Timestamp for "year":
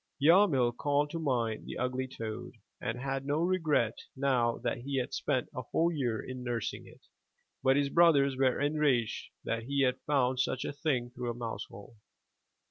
5.91-6.19